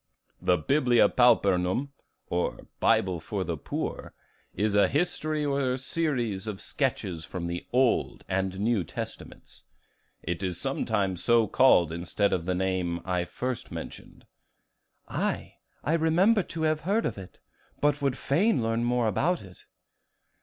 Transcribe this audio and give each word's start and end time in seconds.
"The 0.41 0.57
'Biblia 0.57 1.09
Pauperum,' 1.09 1.91
or 2.27 2.65
'Bible 2.79 3.19
for 3.19 3.43
the 3.43 3.55
Poor,' 3.55 4.15
is 4.55 4.73
a 4.73 4.87
history 4.87 5.45
or 5.45 5.77
series 5.77 6.47
of 6.47 6.59
sketches 6.59 7.23
from 7.23 7.45
the 7.45 7.67
Old 7.71 8.25
and 8.27 8.59
New 8.59 8.83
Testaments; 8.83 9.65
it 10.23 10.41
is 10.41 10.59
sometimes 10.59 11.23
so 11.23 11.45
called 11.45 11.91
instead 11.91 12.33
of 12.33 12.47
the 12.47 12.55
name 12.55 12.99
I 13.05 13.25
first 13.25 13.69
mentioned." 13.69 14.25
"Aye, 15.07 15.57
I 15.83 15.93
remember 15.93 16.41
to 16.41 16.63
have 16.63 16.79
heard 16.81 17.05
of 17.05 17.19
it, 17.19 17.37
but 17.79 18.01
would 18.01 18.17
fain 18.17 18.59
learn 18.63 18.83
more 18.83 19.05
about 19.07 19.43
it." 19.43 19.65